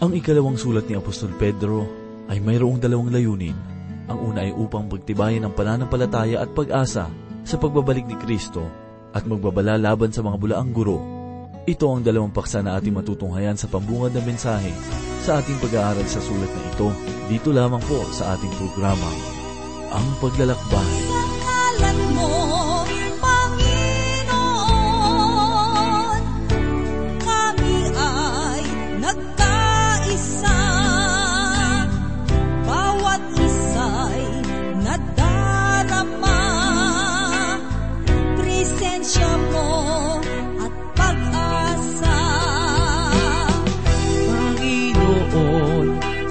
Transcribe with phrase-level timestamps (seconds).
[0.00, 1.84] Ang ikalawang sulat ni Apostol Pedro
[2.32, 3.52] ay mayroong dalawang layunin.
[4.08, 7.12] Ang una ay upang pagtibayan ang pananampalataya at pag-asa
[7.44, 8.64] sa pagbabalik ni Kristo
[9.12, 11.04] at magbabala laban sa mga bulaang guro.
[11.68, 14.72] Ito ang dalawang paksa na ating matutunghayan sa pambungad ng mensahe
[15.20, 16.88] sa ating pag-aaral sa sulat na ito.
[17.28, 19.10] Dito lamang po sa ating programa,
[19.92, 20.92] Ang Paglalakbay.
[22.16, 22.39] Mo,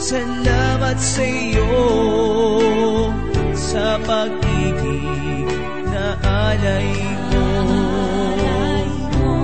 [0.09, 1.69] salamat sa iyo
[3.53, 5.45] sa pag-ibig
[5.85, 6.89] na alay
[7.29, 7.45] mo.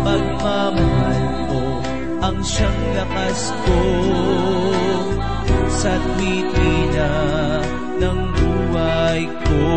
[0.02, 1.66] Pagmamahal mo
[2.26, 3.82] ang siyang lakas ko
[5.70, 7.14] sa tuwina
[8.02, 9.70] ng buhay ko.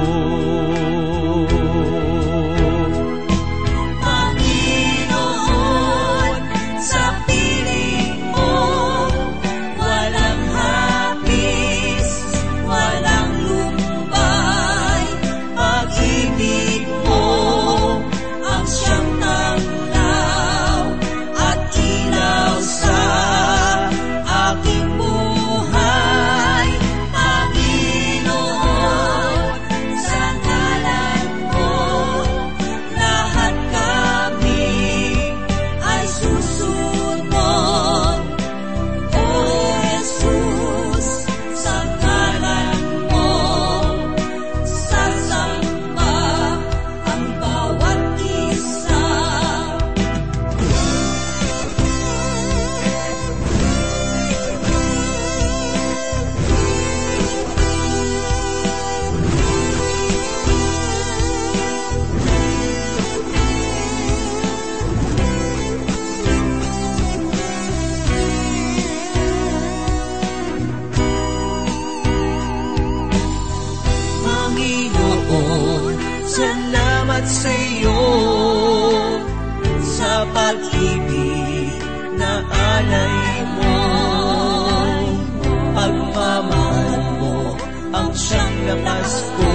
[88.68, 89.52] Lakas ko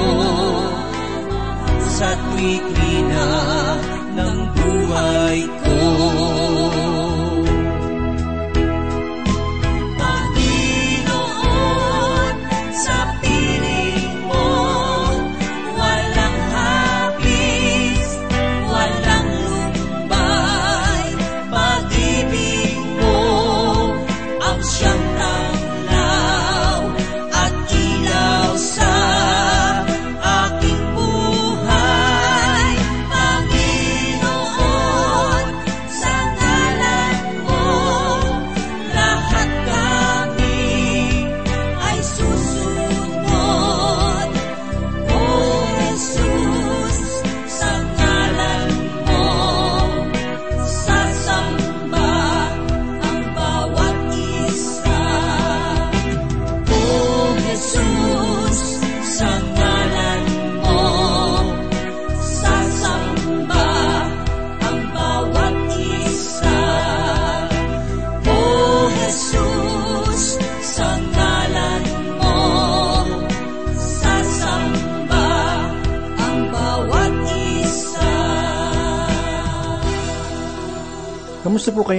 [1.77, 3.27] sa tuwina
[4.17, 5.72] ng buhay ko.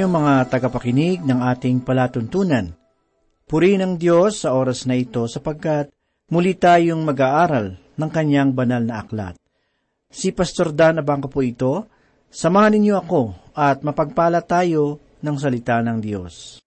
[0.05, 2.77] Kayo mga tagapakinig ng ating palatuntunan?
[3.49, 5.89] Puri ng Diyos sa oras na ito sapagkat
[6.29, 9.33] muli tayong mag-aaral ng kanyang banal na aklat.
[10.13, 11.89] Si Pastor Dan Abangco po ito,
[12.29, 13.23] samahan ninyo ako
[13.57, 16.61] at mapagpala tayo ng salita ng Diyos.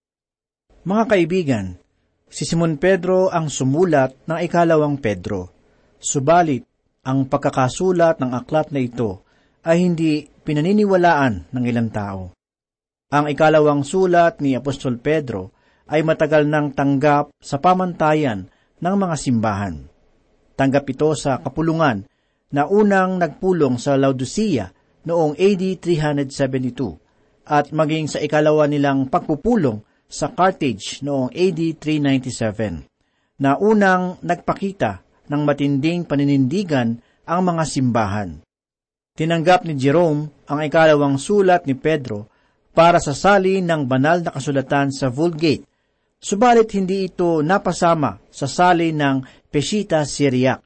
[0.82, 1.78] Mga kaibigan,
[2.26, 5.54] si Simon Pedro ang sumulat ng ikalawang Pedro.
[6.02, 6.66] Subalit,
[7.06, 9.22] ang pagkakasulat ng aklat na ito
[9.62, 12.34] ay hindi pinaniniwalaan ng ilang tao.
[13.08, 15.56] Ang ikalawang sulat ni Apostol Pedro
[15.88, 18.52] ay matagal nang tanggap sa pamantayan
[18.84, 19.88] ng mga simbahan.
[20.52, 22.04] Tanggap ito sa kapulungan
[22.52, 24.68] na unang nagpulong sa Laodicea
[25.08, 33.56] noong AD 372 at maging sa ikalawa nilang pagpupulong sa Carthage noong AD 397 na
[33.56, 35.00] unang nagpakita
[35.32, 38.44] ng matinding paninindigan ang mga simbahan.
[39.16, 42.28] Tinanggap ni Jerome ang ikalawang sulat ni Pedro
[42.78, 45.66] para sa sali ng banal na kasulatan sa Vulgate
[46.22, 50.62] subalit hindi ito napasama sa sali ng Pesita Syriac.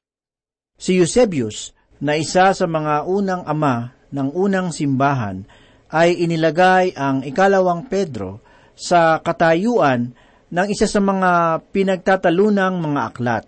[0.76, 1.72] Si Eusebius,
[2.02, 5.46] na isa sa mga unang ama ng unang simbahan,
[5.88, 8.44] ay inilagay ang ikalawang Pedro
[8.76, 10.12] sa katayuan
[10.52, 13.44] ng isa sa mga pinagtatalunang mga aklat.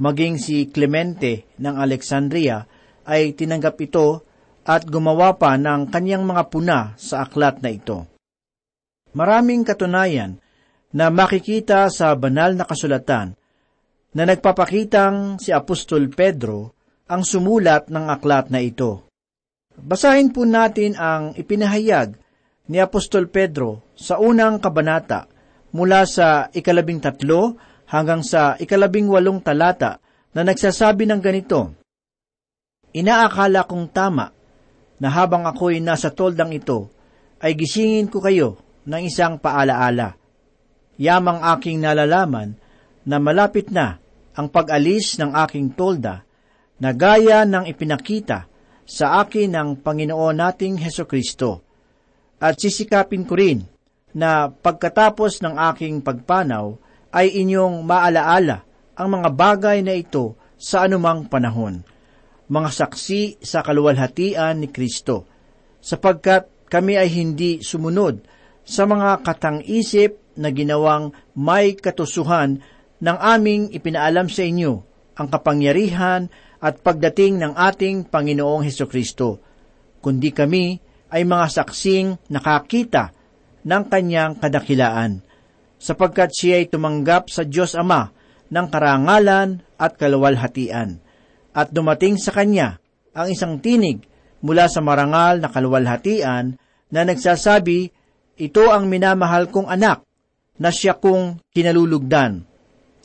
[0.00, 2.64] Maging si Clemente ng Alexandria
[3.04, 4.25] ay tinanggap ito
[4.66, 8.10] at gumawa pa ng kanyang mga puna sa aklat na ito.
[9.14, 10.42] Maraming katunayan
[10.90, 13.38] na makikita sa banal na kasulatan
[14.12, 16.74] na nagpapakitang si Apostol Pedro
[17.06, 19.06] ang sumulat ng aklat na ito.
[19.78, 22.18] Basahin po natin ang ipinahayag
[22.66, 25.30] ni Apostol Pedro sa unang kabanata
[25.70, 27.54] mula sa ikalabing tatlo
[27.86, 30.02] hanggang sa ikalabing walong talata
[30.34, 31.60] na nagsasabi ng ganito,
[32.96, 34.26] Inaakala kong tama
[35.00, 36.88] na habang ako'y nasa toldang ito,
[37.40, 38.56] ay gisingin ko kayo
[38.88, 40.16] ng isang paalaala.
[40.96, 42.56] Yamang aking nalalaman
[43.04, 44.00] na malapit na
[44.36, 46.24] ang pag-alis ng aking tolda
[46.80, 48.48] na gaya ng ipinakita
[48.86, 51.64] sa akin ng Panginoon nating Heso Kristo.
[52.40, 53.64] At sisikapin ko rin
[54.16, 56.76] na pagkatapos ng aking pagpanaw
[57.12, 58.64] ay inyong maalaala
[58.96, 61.84] ang mga bagay na ito sa anumang panahon.
[62.46, 65.26] Mga saksi sa kaluwalhatian ni Kristo,
[65.82, 68.22] sapagkat kami ay hindi sumunod
[68.66, 72.62] sa mga katang-isip na ginawang may katusuhan
[73.02, 74.72] ng aming ipinaalam sa inyo
[75.16, 76.28] ang kapangyarihan
[76.60, 79.40] at pagdating ng ating Panginoong Heso Kristo,
[80.04, 80.76] kundi kami
[81.10, 83.14] ay mga saksing nakakita
[83.64, 85.24] ng kanyang kadakilaan,
[85.80, 88.12] sapagkat siya ay tumanggap sa Diyos Ama
[88.52, 91.02] ng karangalan at kaluwalhatian,
[91.56, 92.76] at dumating sa kanya
[93.16, 94.04] ang isang tinig
[94.44, 96.60] mula sa marangal na kaluwalhatian
[96.92, 97.88] na nagsasabi,
[98.36, 100.04] Ito ang minamahal kong anak,
[100.60, 102.44] na siya kong kinalulugdan.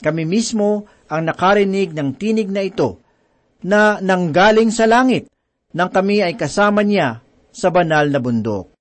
[0.04, 3.00] Kami mismo ang nakarinig ng tinig na ito,
[3.64, 5.32] na nanggaling sa langit,
[5.72, 8.72] nang kami ay kasama niya sa banal na bundok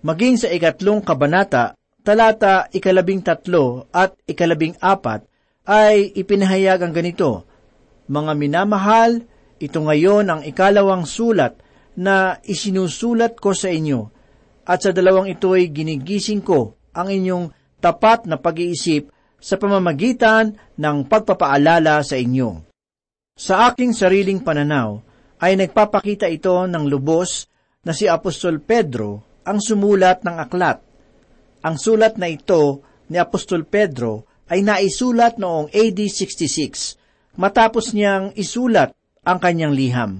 [0.00, 5.24] maging sa ikatlong kabanata, talata ikalabing tatlo at ikalabing apat,
[5.68, 7.44] ay ipinahayag ang ganito,
[8.10, 9.22] Mga minamahal,
[9.62, 11.62] ito ngayon ang ikalawang sulat
[11.94, 14.10] na isinusulat ko sa inyo,
[14.66, 21.06] at sa dalawang ito ay ginigising ko ang inyong tapat na pag-iisip sa pamamagitan ng
[21.06, 22.66] pagpapaalala sa inyo.
[23.38, 24.98] Sa aking sariling pananaw,
[25.40, 27.46] ay nagpapakita ito ng lubos
[27.86, 30.82] na si Apostol Pedro ang sumulat ng aklat.
[31.62, 36.99] Ang sulat na ito ni Apostol Pedro ay naisulat noong AD 66
[37.38, 40.10] matapos niyang isulat ang kanyang liham.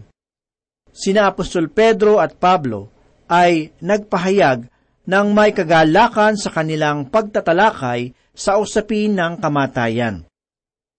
[0.90, 2.90] Sina Apostol Pedro at Pablo
[3.30, 4.66] ay nagpahayag
[5.06, 10.26] ng may kagalakan sa kanilang pagtatalakay sa usapin ng kamatayan.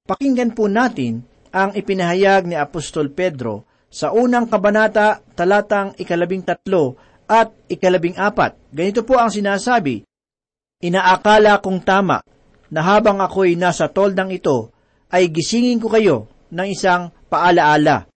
[0.07, 6.95] Pakinggan po natin ang ipinahayag ni Apostol Pedro sa unang kabanata talatang ikalabing tatlo
[7.27, 8.55] at ikalabing apat.
[8.71, 10.03] Ganito po ang sinasabi,
[10.81, 12.25] Inaakala kong tama
[12.73, 14.73] na habang ako'y nasa toldang ito,
[15.11, 18.07] ay gisingin ko kayo ng isang paalaala.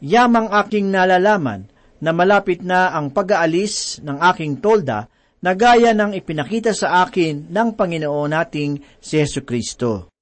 [0.00, 1.68] Yamang aking nalalaman
[2.00, 5.08] na malapit na ang pag-aalis ng aking tolda
[5.40, 10.12] na gaya ng ipinakita sa akin ng Panginoon nating si Yesu Kristo.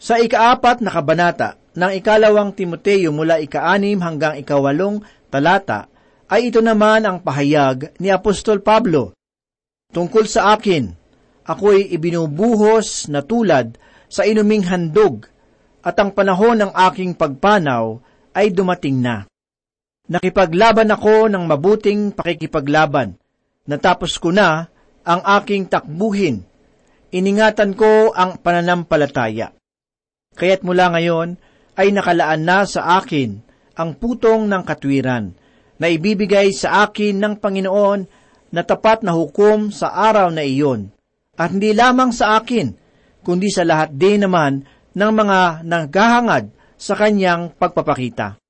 [0.00, 5.86] Sa ikaapat na kabanata ng ikalawang Timoteo mula ikaanim hanggang ikawalong talata,
[6.30, 9.12] ay ito naman ang pahayag ni Apostol Pablo.
[9.90, 10.86] Tungkol sa akin,
[11.42, 13.74] ako'y ibinubuhos na tulad
[14.10, 15.30] sa inuming handog
[15.80, 18.02] at ang panahon ng aking pagpanaw
[18.34, 19.24] ay dumating na.
[20.10, 23.14] Nakipaglaban ako ng mabuting pakikipaglaban.
[23.70, 24.66] Natapos ko na
[25.06, 26.42] ang aking takbuhin.
[27.14, 29.54] Iningatan ko ang pananampalataya.
[30.34, 31.38] Kaya't mula ngayon
[31.78, 33.38] ay nakalaan na sa akin
[33.78, 35.32] ang putong ng katwiran
[35.80, 38.00] na ibibigay sa akin ng Panginoon
[38.50, 40.90] na tapat na hukom sa araw na iyon,
[41.38, 42.76] at hindi lamang sa akin,
[43.24, 44.64] kundi sa lahat din naman
[44.96, 46.50] ng mga naghahangad
[46.80, 48.40] sa kanyang pagpapakita.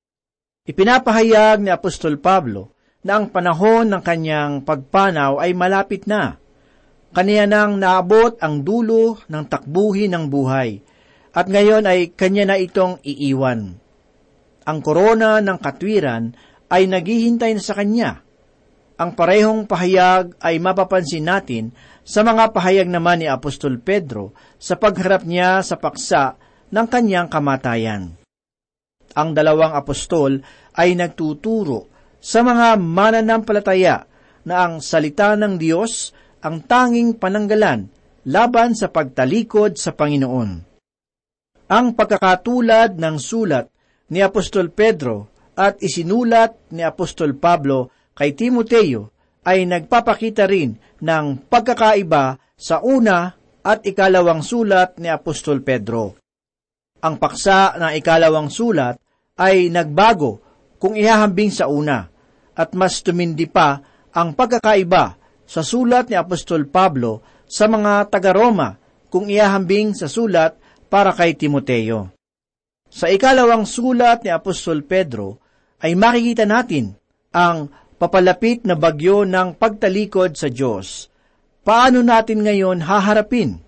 [0.65, 6.37] Ipinapahayag ni Apostol Pablo na ang panahon ng kanyang pagpanaw ay malapit na.
[7.11, 10.79] Kaniya nang naabot ang dulo ng takbuhin ng buhay,
[11.35, 13.75] at ngayon ay kanya na itong iiwan.
[14.63, 16.31] Ang korona ng katwiran
[16.71, 18.23] ay naghihintay na sa Kanya.
[18.95, 21.73] Ang parehong pahayag ay mapapansin natin
[22.11, 26.35] sa mga pahayag naman ni Apostol Pedro sa pagharap niya sa paksa
[26.67, 28.19] ng kanyang kamatayan.
[29.15, 30.43] Ang dalawang apostol
[30.75, 31.87] ay nagtuturo
[32.19, 34.03] sa mga mananampalataya
[34.43, 36.11] na ang salita ng Diyos
[36.43, 37.87] ang tanging pananggalan
[38.27, 40.51] laban sa pagtalikod sa Panginoon.
[41.71, 43.71] Ang pagkakatulad ng sulat
[44.11, 52.37] ni Apostol Pedro at isinulat ni Apostol Pablo kay Timoteo ay nagpapakita rin ng pagkakaiba
[52.53, 56.17] sa una at ikalawang sulat ni Apostol Pedro.
[57.01, 59.01] Ang paksa ng ikalawang sulat
[59.41, 60.41] ay nagbago
[60.77, 62.05] kung ihahambing sa una
[62.53, 63.81] at mas tumindi pa
[64.13, 68.77] ang pagkakaiba sa sulat ni Apostol Pablo sa mga taga-Roma
[69.09, 70.55] kung ihahambing sa sulat
[70.87, 72.13] para kay Timoteo.
[72.91, 75.41] Sa ikalawang sulat ni Apostol Pedro
[75.81, 76.93] ay makikita natin
[77.33, 81.13] ang papalapit na bagyo ng pagtalikod sa Diyos.
[81.61, 83.61] Paano natin ngayon haharapin?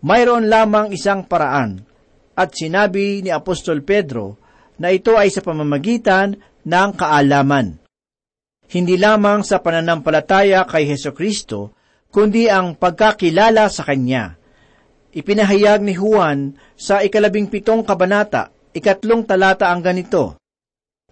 [0.00, 1.84] Mayroon lamang isang paraan
[2.32, 4.40] at sinabi ni Apostol Pedro
[4.80, 7.76] na ito ay sa pamamagitan ng kaalaman.
[8.72, 11.76] Hindi lamang sa pananampalataya kay Heso Kristo,
[12.08, 14.32] kundi ang pagkakilala sa Kanya.
[15.12, 20.40] Ipinahayag ni Juan sa ikalabing pitong kabanata, ikatlong talata ang ganito,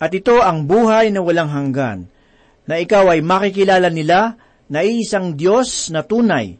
[0.00, 2.13] At ito ang buhay na walang hanggan,
[2.64, 4.36] na ikaw ay makikilala nila
[4.68, 6.56] na iisang Diyos na tunay,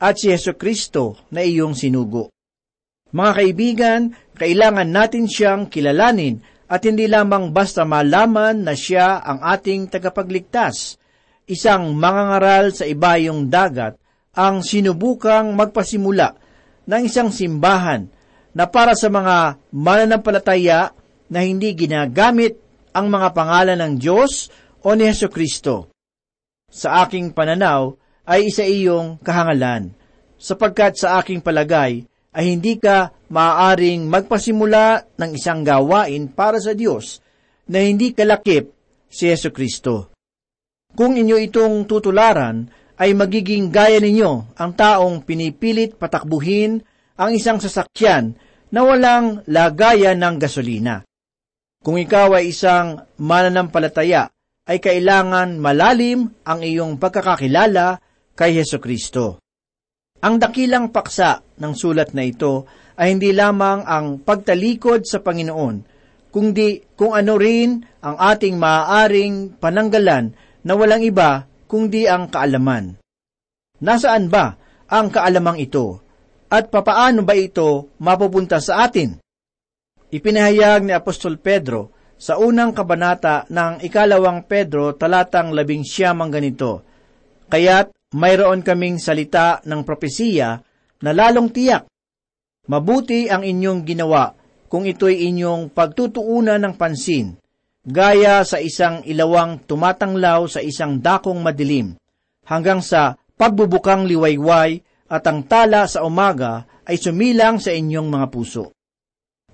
[0.00, 2.32] at si Heso Kristo na iyong sinugo.
[3.10, 4.00] Mga kaibigan,
[4.38, 6.40] kailangan natin siyang kilalanin
[6.70, 10.96] at hindi lamang basta malaman na siya ang ating tagapagligtas.
[11.50, 13.98] Isang mangangaral sa ibayong dagat
[14.30, 16.38] ang sinubukang magpasimula
[16.86, 18.06] ng isang simbahan
[18.54, 20.94] na para sa mga mananampalataya
[21.26, 22.54] na hindi ginagamit
[22.94, 24.50] ang mga pangalan ng Diyos
[24.84, 25.92] o ni Yeso Kristo.
[26.70, 27.94] Sa aking pananaw
[28.24, 29.90] ay isa iyong kahangalan,
[30.40, 37.18] sapagkat sa aking palagay ay hindi ka maaaring magpasimula ng isang gawain para sa Diyos
[37.66, 38.70] na hindi kalakip
[39.10, 40.14] si Yesu Kristo.
[40.94, 42.70] Kung inyo itong tutularan,
[43.00, 46.84] ay magiging gaya ninyo ang taong pinipilit patakbuhin
[47.16, 48.36] ang isang sasakyan
[48.68, 51.00] na walang lagayan ng gasolina.
[51.80, 54.28] Kung ikaw ay isang mananampalataya,
[54.70, 57.98] ay kailangan malalim ang iyong pagkakakilala
[58.38, 59.42] kay Heso Kristo.
[60.22, 65.76] Ang dakilang paksa ng sulat na ito ay hindi lamang ang pagtalikod sa Panginoon,
[66.30, 70.30] kundi kung ano rin ang ating maaaring pananggalan
[70.62, 72.94] na walang iba kundi ang kaalaman.
[73.82, 74.54] Nasaan ba
[74.86, 75.98] ang kaalamang ito?
[76.46, 79.18] At papaano ba ito mapupunta sa atin?
[80.14, 86.84] Ipinahayag ni Apostol Pedro sa unang kabanata ng ikalawang Pedro talatang labing siyam ang ganito,
[87.48, 90.60] Kaya't mayroon kaming salita ng propesiya
[91.00, 91.88] na lalong tiyak.
[92.68, 94.36] Mabuti ang inyong ginawa
[94.68, 97.34] kung ito'y inyong pagtutuunan ng pansin,
[97.82, 101.96] gaya sa isang ilawang tumatanglaw sa isang dakong madilim,
[102.46, 104.78] hanggang sa pagbubukang liwayway
[105.10, 108.70] at ang tala sa umaga ay sumilang sa inyong mga puso.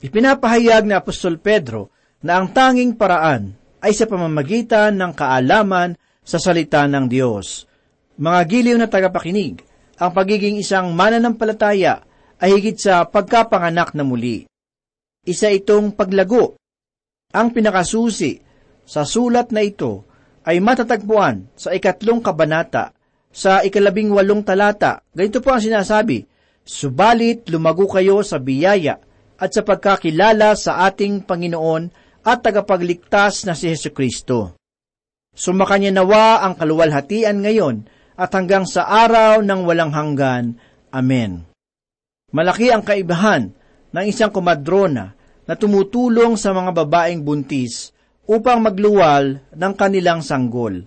[0.02, 1.88] Ipinapahayag ni Apostol Pedro
[2.25, 5.94] na ang tanging paraan ay sa pamamagitan ng kaalaman
[6.25, 7.68] sa salita ng Diyos.
[8.16, 9.61] Mga giliw na tagapakinig,
[10.00, 12.04] ang pagiging isang mananampalataya
[12.40, 14.44] ay higit sa pagkapanganak na muli.
[15.25, 16.56] Isa itong paglago.
[17.32, 18.40] Ang pinakasusi
[18.87, 20.06] sa sulat na ito
[20.46, 22.94] ay matatagpuan sa ikatlong kabanata
[23.35, 25.04] sa ikalabing walong talata.
[25.12, 26.25] Ganito po ang sinasabi,
[26.66, 28.99] Subalit lumago kayo sa biyaya
[29.38, 34.59] at sa pagkakilala sa ating Panginoon at tagapagligtas na si Heso Kristo.
[35.30, 37.87] Sumakanya nawa ang kaluwalhatian ngayon
[38.18, 40.59] at hanggang sa araw ng walang hanggan.
[40.90, 41.47] Amen.
[42.35, 43.54] Malaki ang kaibahan
[43.95, 45.14] ng isang kumadrona
[45.47, 47.95] na tumutulong sa mga babaeng buntis
[48.26, 50.85] upang magluwal ng kanilang sanggol.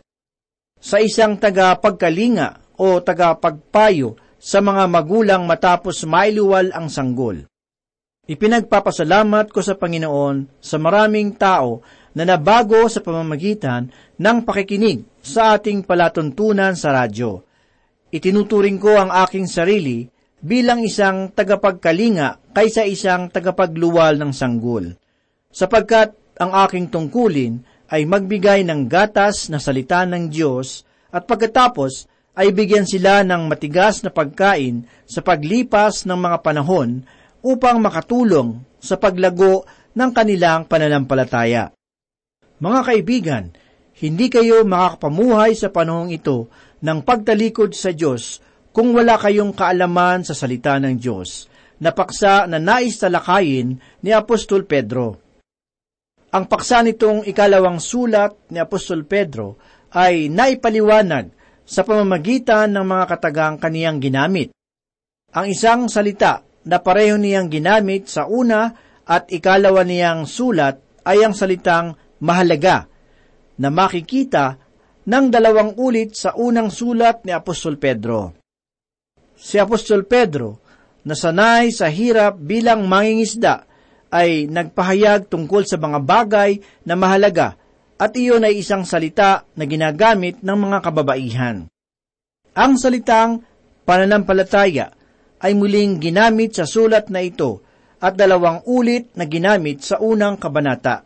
[0.78, 7.49] Sa isang tagapagkalinga o tagapagpayo sa mga magulang matapos mailuwal ang sanggol.
[8.30, 11.82] Ipinagpapasalamat ko sa Panginoon sa maraming tao
[12.14, 13.90] na nabago sa pamamagitan
[14.22, 17.42] ng pakikinig sa ating palatuntunan sa radyo.
[18.14, 20.06] Itinuturing ko ang aking sarili
[20.38, 24.94] bilang isang tagapagkalinga kaysa isang tagapagluwal ng sanggol,
[25.50, 32.06] sapagkat ang aking tungkulin ay magbigay ng gatas na salita ng Diyos at pagkatapos
[32.38, 37.02] ay bigyan sila ng matigas na pagkain sa paglipas ng mga panahon
[37.44, 39.64] upang makatulong sa paglago
[39.96, 41.72] ng kanilang pananampalataya.
[42.60, 43.44] Mga kaibigan,
[44.00, 46.48] hindi kayo makakapamuhay sa panahong ito
[46.80, 48.40] ng pagtalikod sa Diyos
[48.72, 54.68] kung wala kayong kaalaman sa salita ng Diyos, na paksa na nais talakayin ni Apostol
[54.68, 55.20] Pedro.
[56.30, 59.58] Ang paksa nitong ikalawang sulat ni Apostol Pedro
[59.96, 61.34] ay naipaliwanag
[61.66, 64.54] sa pamamagitan ng mga katagang kaniyang ginamit.
[65.34, 68.74] Ang isang salita na pareho niyang ginamit sa una
[69.08, 72.86] at ikalawa niyang sulat ay ang salitang mahalaga
[73.60, 74.60] na makikita
[75.10, 78.38] ng dalawang ulit sa unang sulat ni Apostol Pedro.
[79.40, 80.62] Si Apostol Pedro,
[81.08, 83.66] na sanay sa hirap bilang mangingisda,
[84.10, 87.56] ay nagpahayag tungkol sa mga bagay na mahalaga
[88.00, 91.58] at iyon ay isang salita na ginagamit ng mga kababaihan.
[92.58, 93.46] Ang salitang
[93.86, 94.99] pananampalataya
[95.40, 97.64] ay muling ginamit sa sulat na ito
[98.00, 101.04] at dalawang ulit na ginamit sa unang kabanata.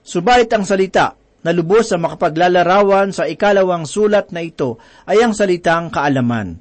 [0.00, 5.92] Subalit ang salita na lubos sa makapaglalarawan sa ikalawang sulat na ito ay ang salitang
[5.92, 6.58] kaalaman.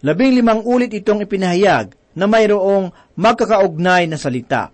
[0.00, 4.72] Labing limang ulit itong ipinahayag na mayroong magkakaugnay na salita.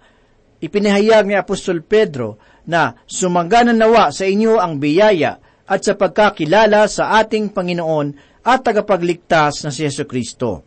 [0.63, 7.19] Ipinahayag ni Apostol Pedro na sumagana nawa sa inyo ang biyaya at sa pagkakilala sa
[7.23, 8.07] ating Panginoon
[8.47, 10.66] at tagapagligtas na si Yesu Kristo.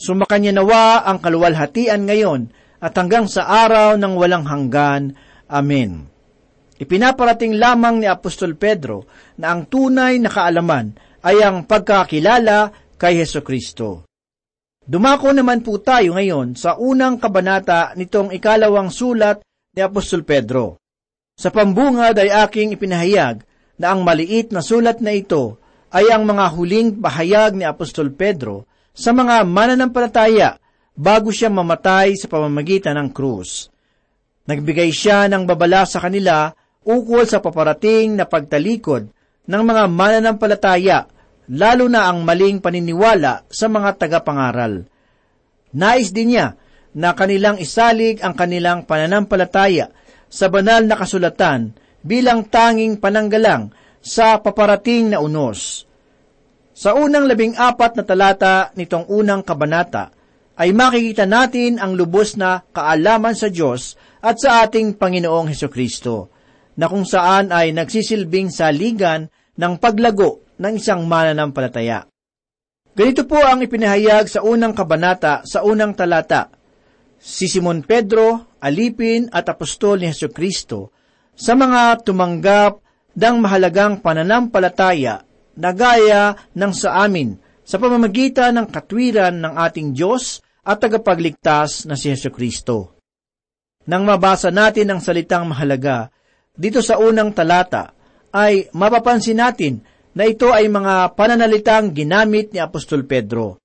[0.00, 2.48] Sumakanya nawa ang kaluwalhatian ngayon
[2.80, 5.12] at hanggang sa araw ng walang hanggan.
[5.52, 6.08] Amen.
[6.80, 9.04] Ipinaparating lamang ni Apostol Pedro
[9.36, 14.08] na ang tunay na kaalaman ay ang pagkakilala kay Heso Kristo.
[14.80, 19.44] Dumako naman po tayo ngayon sa unang kabanata nitong ikalawang sulat
[19.76, 20.80] ni Apostol Pedro.
[21.36, 23.44] Sa pambungad ay aking ipinahayag
[23.76, 25.60] na ang maliit na sulat na ito
[25.92, 30.60] ay ang mga huling pahayag ni Apostol Pedro sa mga mananampalataya
[30.96, 33.70] bago siya mamatay sa pamamagitan ng krus.
[34.44, 36.50] Nagbigay siya ng babala sa kanila
[36.84, 39.08] ukol sa paparating na pagtalikod
[39.46, 40.98] ng mga mananampalataya,
[41.50, 44.86] lalo na ang maling paniniwala sa mga tagapangaral.
[45.74, 46.54] Nais din niya
[46.94, 49.90] na kanilang isalig ang kanilang pananampalataya
[50.30, 53.70] sa banal na kasulatan bilang tanging pananggalang
[54.00, 55.89] sa paparating na unos.
[56.80, 60.16] Sa unang labing apat na talata nitong unang kabanata,
[60.56, 66.32] ay makikita natin ang lubos na kaalaman sa Diyos at sa ating Panginoong Heso Kristo
[66.80, 69.28] na kung saan ay nagsisilbing saligan
[69.60, 72.08] ng paglago ng isang mananampalataya.
[72.96, 76.48] Ganito po ang ipinahayag sa unang kabanata sa unang talata.
[77.20, 80.96] Si Simon Pedro, alipin at apostol ni Heso Kristo
[81.36, 82.80] sa mga tumanggap
[83.12, 87.34] ng mahalagang pananampalataya na gaya ng sa amin
[87.64, 92.98] sa pamamagitan ng katwiran ng ating Diyos at tagapagligtas na si Heso Kristo.
[93.86, 96.10] Nang mabasa natin ang salitang mahalaga,
[96.50, 97.94] dito sa unang talata,
[98.34, 99.82] ay mapapansin natin
[100.14, 103.62] na ito ay mga pananalitang ginamit ni Apostol Pedro.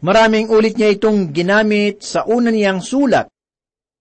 [0.00, 3.28] Maraming ulit niya itong ginamit sa una niyang sulat,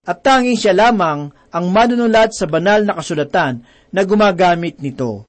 [0.05, 5.27] at tanging siya lamang ang manunulat sa banal na kasulatan na gumagamit nito.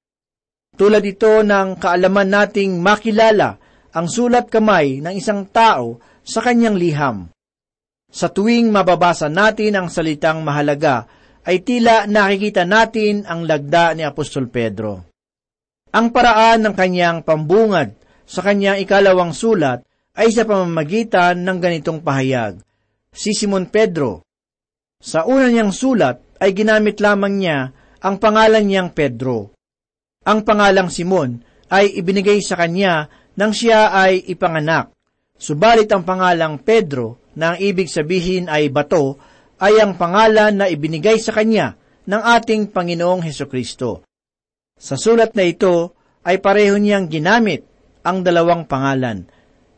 [0.76, 3.56] Tulad ito ng kaalaman nating makilala
[3.96, 7.32] ang sulat kamay ng isang tao sa kanyang liham.
[8.12, 11.08] Sa tuwing mababasa natin ang salitang mahalaga,
[11.48, 15.08] ay tila nakikita natin ang lagda ni Apostol Pedro.
[15.96, 17.96] Ang paraan ng kanyang pambungad
[18.28, 19.80] sa kanyang ikalawang sulat
[20.12, 22.60] ay sa pamamagitan ng ganitong pahayag.
[23.16, 24.20] Si Simon Pedro,
[25.00, 27.72] sa una niyang sulat ay ginamit lamang niya
[28.04, 29.55] ang pangalan niyang Pedro.
[30.26, 31.38] Ang pangalang Simon
[31.70, 33.06] ay ibinigay sa kanya
[33.38, 34.90] nang siya ay ipanganak.
[35.38, 39.20] Subalit ang pangalang Pedro na ang ibig sabihin ay bato
[39.62, 41.78] ay ang pangalan na ibinigay sa kanya
[42.10, 44.02] ng ating Panginoong Heso Kristo.
[44.76, 45.94] Sa sulat na ito
[46.26, 47.62] ay pareho niyang ginamit
[48.02, 49.26] ang dalawang pangalan.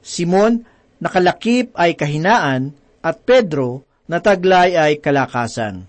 [0.01, 0.65] Simon,
[1.01, 2.73] nakalakip ay kahinaan,
[3.05, 5.87] at Pedro, na taglay ay kalakasan.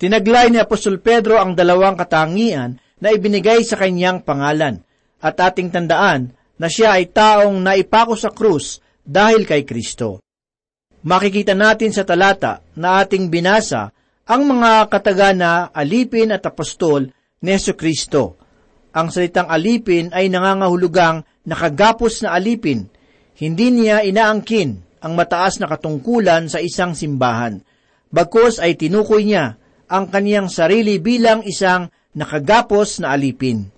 [0.00, 4.84] Tinaglay ni Apostol Pedro ang dalawang katangian na ibinigay sa kanyang pangalan,
[5.20, 10.20] at ating tandaan na siya ay taong naipako sa krus dahil kay Kristo
[11.04, 13.92] makikita natin sa talata na ating binasa
[14.28, 17.08] ang mga katagana alipin at apostol
[17.40, 18.36] ni Yesu Kristo.
[18.90, 22.90] Ang salitang alipin ay nangangahulugang nakagapos na alipin.
[23.38, 27.62] Hindi niya inaangkin ang mataas na katungkulan sa isang simbahan.
[28.10, 29.56] Bagkos ay tinukoy niya
[29.90, 33.70] ang kaniyang sarili bilang isang nakagapos na alipin.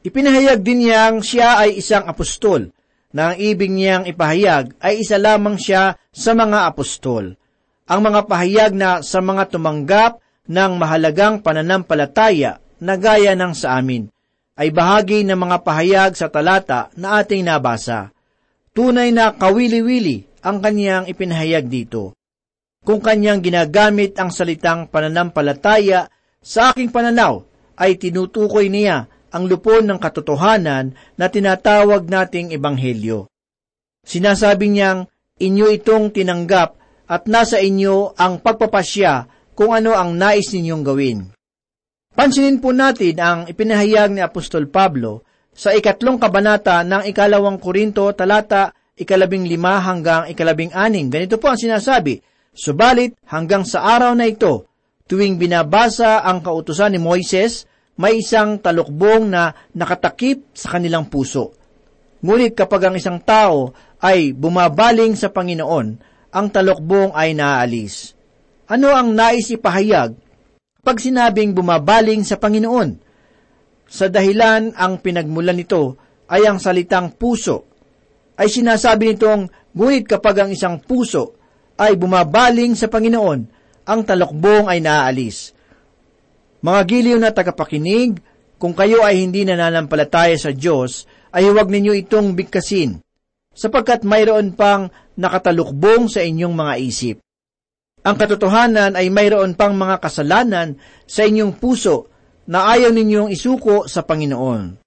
[0.00, 2.72] Ipinahayag din niyang siya ay isang apostol
[3.12, 7.36] na ang ibig niyang ipahayag ay isa lamang siya sa mga apostol.
[7.90, 14.08] Ang mga pahayag na sa mga tumanggap ng mahalagang pananampalataya na gaya ng sa amin
[14.60, 18.12] ay bahagi ng mga pahayag sa talata na ating nabasa.
[18.70, 22.14] Tunay na kawili-wili ang kanyang ipinahayag dito.
[22.80, 26.08] Kung kanyang ginagamit ang salitang pananampalataya,
[26.40, 27.44] sa aking pananaw
[27.76, 33.30] ay tinutukoy niya ang lupon ng katotohanan na tinatawag nating ebanghelyo.
[34.02, 35.06] Sinasabi niyang
[35.38, 36.76] inyo itong tinanggap
[37.06, 41.18] at nasa inyo ang pagpapasya kung ano ang nais ninyong gawin.
[42.10, 45.22] Pansinin po natin ang ipinahayag ni Apostol Pablo
[45.54, 51.08] sa ikatlong kabanata ng ikalawang Korinto talata ikalabing lima hanggang ikalabing aning.
[51.08, 54.69] Ganito po ang sinasabi, Subalit hanggang sa araw na ito,
[55.10, 57.66] tuwing binabasa ang kautusan ni Moises,
[57.98, 61.50] may isang talukbong na nakatakip sa kanilang puso.
[62.22, 65.86] Ngunit kapag ang isang tao ay bumabaling sa Panginoon,
[66.30, 68.14] ang talokbong ay naaalis.
[68.70, 70.14] Ano ang nais ipahayag
[70.86, 73.02] pag sinabing bumabaling sa Panginoon?
[73.90, 75.98] Sa dahilan ang pinagmulan nito
[76.30, 77.66] ay ang salitang puso.
[78.38, 81.34] Ay sinasabi nitong, ngunit kapag ang isang puso
[81.74, 85.56] ay bumabaling sa Panginoon, ang talokbong ay naaalis.
[86.60, 88.20] Mga giliw na tagapakinig,
[88.60, 93.00] kung kayo ay hindi nananampalataya sa Diyos, ay huwag ninyo itong bigkasin
[93.50, 94.88] sapagkat mayroon pang
[95.18, 97.16] nakatalukbong sa inyong mga isip.
[98.00, 102.08] Ang katotohanan ay mayroon pang mga kasalanan sa inyong puso
[102.48, 104.80] na ayaw ninyong isuko sa Panginoon.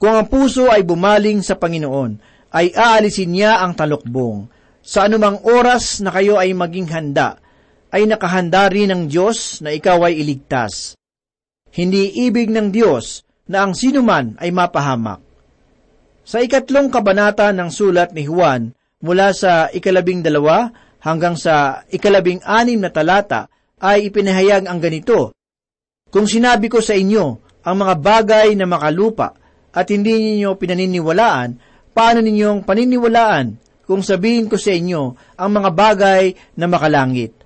[0.00, 2.16] Kung ang puso ay bumaling sa Panginoon,
[2.52, 4.48] ay aalisin niya ang talukbong.
[4.82, 7.38] Sa anumang oras na kayo ay maging handa,
[7.92, 10.96] ay nakahanda rin ng Diyos na ikaw ay iligtas.
[11.72, 15.20] Hindi ibig ng Diyos na ang sinuman ay mapahamak.
[16.24, 18.72] Sa ikatlong kabanata ng sulat ni Juan,
[19.04, 20.72] mula sa ikalabing dalawa
[21.04, 23.50] hanggang sa ikalabing anim na talata,
[23.82, 25.34] ay ipinahayag ang ganito,
[26.06, 27.24] Kung sinabi ko sa inyo
[27.66, 29.34] ang mga bagay na makalupa
[29.74, 31.58] at hindi ninyo pinaniniwalaan,
[31.90, 36.24] paano ninyong paniniwalaan kung sabihin ko sa inyo ang mga bagay
[36.54, 37.41] na makalangit?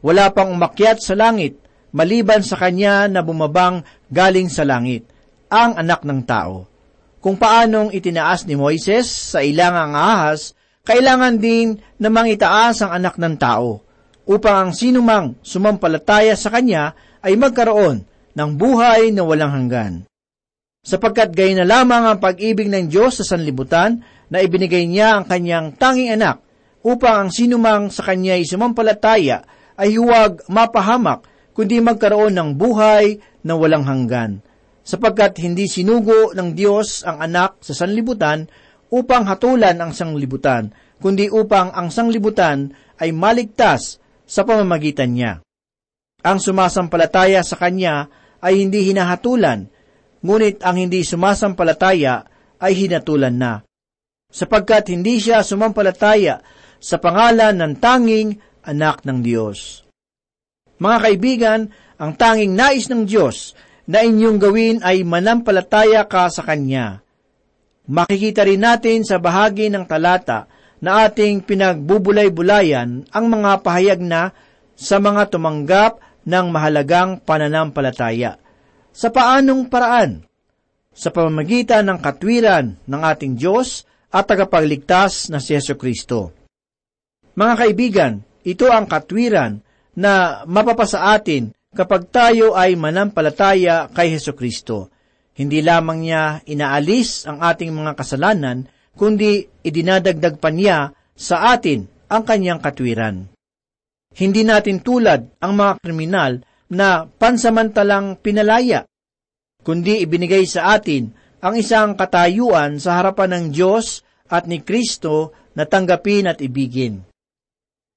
[0.00, 1.60] Wala pang umakyat sa langit,
[1.92, 5.04] maliban sa kanya na bumabang galing sa langit,
[5.52, 6.70] ang anak ng tao
[7.20, 10.56] kung paanong itinaas ni Moises sa ilangang ahas,
[10.88, 13.84] kailangan din namang itaas ang anak ng tao,
[14.24, 19.94] upang ang sinumang sumampalataya sa kanya ay magkaroon ng buhay na walang hanggan.
[20.80, 24.00] Sapagkat gayon na lamang ang pag-ibig ng Diyos sa sanlibutan
[24.32, 26.40] na ibinigay niya ang kanyang tanging anak
[26.80, 29.44] upang ang sinumang sa kanya ay sumampalataya
[29.80, 31.24] ay huwag mapahamak
[31.56, 34.44] kundi magkaroon ng buhay na walang hanggan
[34.84, 38.48] sapagkat hindi sinugo ng Diyos ang anak sa sanlibutan
[38.90, 45.32] upang hatulan ang sanglibutan, kundi upang ang sanglibutan ay maligtas sa pamamagitan niya.
[46.26, 48.10] Ang sumasampalataya sa Kanya
[48.42, 49.70] ay hindi hinahatulan,
[50.20, 52.26] ngunit ang hindi sumasampalataya
[52.60, 53.52] ay hinatulan na,
[54.28, 56.44] sapagkat hindi siya sumampalataya
[56.82, 58.28] sa pangalan ng tanging
[58.64, 59.84] anak ng Diyos.
[60.80, 61.60] Mga kaibigan,
[62.00, 63.52] ang tanging nais ng Diyos
[63.84, 67.04] na inyong gawin ay manampalataya ka sa Kanya.
[67.90, 70.48] Makikita rin natin sa bahagi ng talata
[70.80, 74.32] na ating pinagbubulay-bulayan ang mga pahayag na
[74.72, 78.40] sa mga tumanggap ng mahalagang pananampalataya.
[78.94, 80.24] Sa paanong paraan?
[80.90, 86.34] Sa pamamagitan ng katwiran ng ating Diyos at tagapagligtas na si Yeso Kristo.
[87.36, 88.12] Mga kaibigan,
[88.46, 89.60] ito ang katwiran
[89.96, 94.90] na mapapasa atin kapag tayo ay manampalataya kay Heso Kristo.
[95.36, 102.22] Hindi lamang niya inaalis ang ating mga kasalanan, kundi idinadagdag pa niya sa atin ang
[102.26, 103.30] kanyang katwiran.
[104.10, 108.82] Hindi natin tulad ang mga kriminal na pansamantalang pinalaya,
[109.62, 115.64] kundi ibinigay sa atin ang isang katayuan sa harapan ng Diyos at ni Kristo na
[115.64, 117.09] tanggapin at ibigin.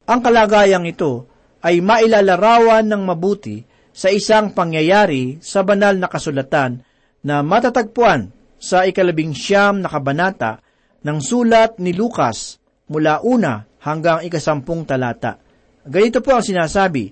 [0.04, 1.32] Ang kalagayang ito
[1.63, 3.63] ay mailalarawan ng mabuti
[3.94, 6.84] sa isang pangyayari sa banal na kasulatan
[7.24, 10.60] na matatagpuan sa ikalabing siyam na kabanata
[11.04, 12.60] ng sulat ni Lucas
[12.92, 15.39] mula una hanggang ikasampung talata.
[15.84, 17.12] Ganito po ang sinasabi,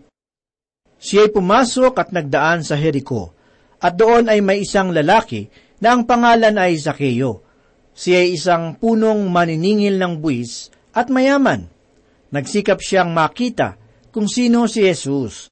[1.02, 3.34] Siya'y pumasok at nagdaan sa Jericho,
[3.82, 5.50] at doon ay may isang lalaki
[5.82, 7.42] na ang pangalan ay Zakeo.
[7.92, 11.68] Siya'y isang punong maniningil ng buwis at mayaman.
[12.32, 13.76] Nagsikap siyang makita
[14.12, 15.52] kung sino si Jesus.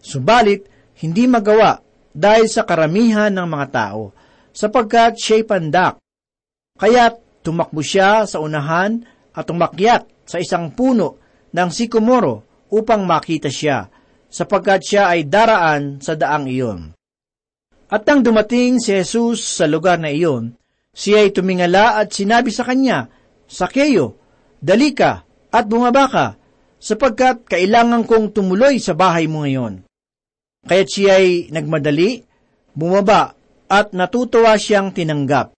[0.00, 0.64] Subalit,
[1.04, 1.84] hindi magawa
[2.16, 4.16] dahil sa karamihan ng mga tao,
[4.56, 6.00] sapagkat siya'y pandak.
[6.80, 7.12] Kaya
[7.44, 9.04] tumakbo siya sa unahan
[9.36, 11.20] at umakyat sa isang puno
[11.52, 13.86] ng sikomoro upang makita siya,
[14.32, 16.96] sapagkat siya ay daraan sa daang iyon.
[17.88, 20.56] At nang dumating si Jesus sa lugar na iyon,
[20.92, 23.08] siya ay tumingala at sinabi sa kanya,
[23.48, 24.20] Sakeyo,
[24.60, 26.26] dali ka at bumaba ka,
[26.78, 29.82] sapagkat kailangan kong tumuloy sa bahay mo ngayon.
[30.68, 32.22] Kaya't siya ay nagmadali,
[32.76, 33.34] bumaba,
[33.68, 35.52] at natutuwa siyang tinanggap.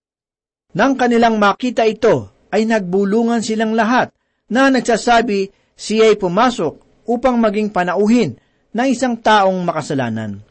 [0.74, 4.10] Nang kanilang makita ito, ay nagbulungan silang lahat
[4.50, 8.34] na nagsasabi siya ay pumasok upang maging panauhin
[8.74, 10.42] ng isang taong makasalanan.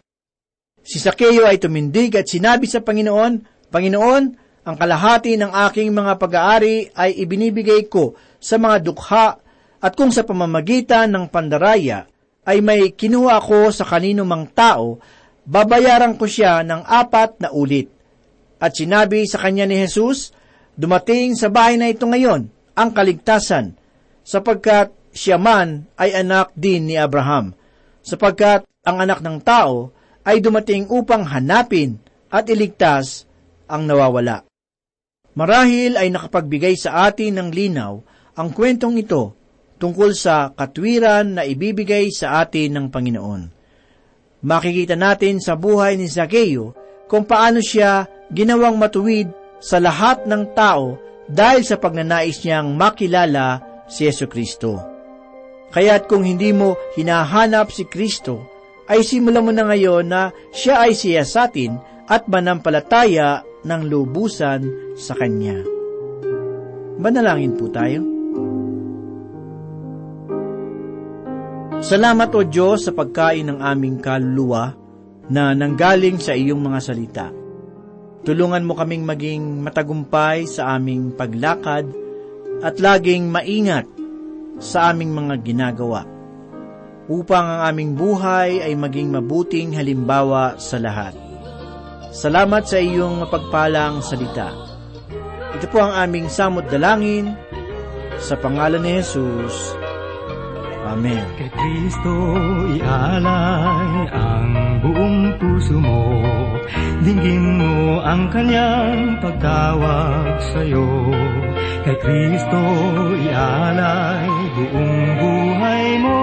[0.80, 4.24] Si Sakeo ay tumindig at sinabi sa Panginoon, Panginoon,
[4.64, 9.38] ang kalahati ng aking mga pag-aari ay ibinibigay ko sa mga dukha
[9.80, 12.08] at kung sa pamamagitan ng pandaraya
[12.44, 15.00] ay may kinuha ko sa kanino mang tao,
[15.46, 17.92] babayaran ko siya ng apat na ulit.
[18.60, 20.36] At sinabi sa kanya ni Jesus,
[20.80, 23.76] Dumating sa bahay na ito ngayon ang kaligtasan,
[24.24, 27.52] sapagkat siya man ay anak din ni Abraham,
[28.00, 29.92] sapagkat ang anak ng tao
[30.24, 32.00] ay dumating upang hanapin
[32.32, 33.28] at iligtas
[33.68, 34.48] ang nawawala.
[35.36, 38.00] Marahil ay nakapagbigay sa atin ng linaw
[38.40, 39.36] ang kwentong ito
[39.76, 43.42] tungkol sa katwiran na ibibigay sa atin ng Panginoon.
[44.48, 46.72] Makikita natin sa buhay ni Zaccheo
[47.12, 49.28] kung paano siya ginawang matuwid
[49.60, 50.96] sa lahat ng tao
[51.28, 53.60] dahil sa pagnanais niyang makilala
[53.92, 54.80] si Yesu Kristo.
[55.76, 58.48] Kaya't kung hindi mo hinahanap si Kristo,
[58.90, 61.78] ay simulan mo na ngayon na siya ay siya sa atin
[62.10, 64.66] at manampalataya ng lubusan
[64.98, 65.62] sa Kanya.
[66.98, 68.19] Manalangin po tayo.
[71.90, 74.78] Salamat o Diyos sa pagkain ng aming kaluluwa
[75.26, 77.28] na nanggaling sa iyong mga salita.
[78.22, 81.90] Tulungan mo kaming maging matagumpay sa aming paglakad
[82.62, 83.90] at laging maingat
[84.62, 86.06] sa aming mga ginagawa
[87.10, 91.18] upang ang aming buhay ay maging mabuting halimbawa sa lahat.
[92.14, 94.54] Salamat sa iyong mapagpalang salita.
[95.58, 97.34] Ito po ang aming samot dalangin
[98.22, 99.79] sa pangalan ni Jesus.
[100.90, 101.22] Amen.
[101.38, 102.34] Kay Kristo
[102.74, 104.50] ialay ang
[104.82, 106.18] buong puso mo.
[107.06, 111.14] Dinggin mo ang kanyang pagtawag sa'yo.
[111.86, 112.62] Kay Kristo
[113.22, 116.22] ialay buong buhay mo.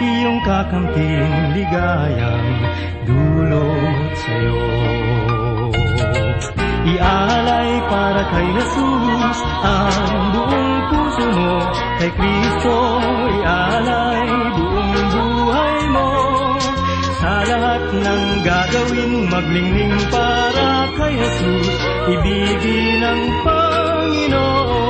[0.00, 2.48] Iyong kakamting ligayang
[3.04, 4.60] dulot sa'yo.
[6.96, 11.54] Ialay para kay Jesus ang buong puso mo
[12.02, 12.74] Kay Kristo
[13.30, 14.26] ialay
[14.58, 16.10] buong buhay mo.
[17.22, 21.78] Sa lahat ng gagawin maglingning para kay Jesus
[22.10, 24.82] Ibigin ang Panginoon.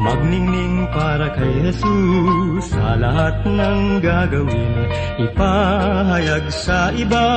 [0.00, 4.88] Magningning para kay Jesus sa lahat ng gagawin
[5.20, 7.28] Ipahayag sa iba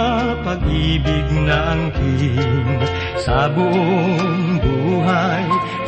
[0.47, 2.79] pag-ibig na angkin
[3.19, 4.72] Sa buong buhay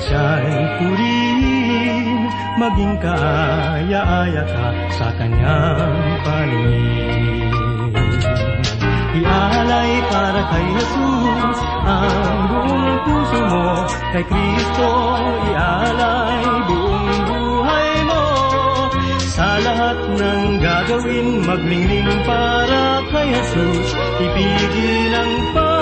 [0.02, 2.16] siya'y purihin
[2.56, 7.92] Maging kaaya-aya ka sa kanyang paningin.
[9.12, 13.68] Ialay para kay Jesus ang buong puso mo.
[14.16, 14.92] Kay Kristo
[15.52, 18.24] ialay buong buhay mo.
[19.36, 25.75] Sa lahat ng gagawin maglingling para kay Jesus Ibigin ang Panginoon